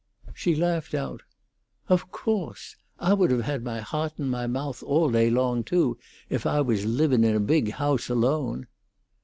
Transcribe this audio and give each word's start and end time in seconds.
She 0.33 0.55
laughed 0.55 0.95
out. 0.95 1.21
"Of 1.87 2.11
coase! 2.11 2.75
Ah 2.99 3.13
would 3.13 3.29
have 3.29 3.61
my 3.61 3.81
hawt 3.81 4.17
in 4.17 4.29
my 4.31 4.47
moath 4.47 4.81
all 4.81 5.11
day 5.11 5.29
long, 5.29 5.63
too, 5.63 5.99
if 6.27 6.43
Ah 6.47 6.63
was 6.63 6.85
living 6.87 7.23
in 7.23 7.35
a 7.35 7.39
big 7.39 7.73
hoase 7.73 8.09
alone." 8.09 8.65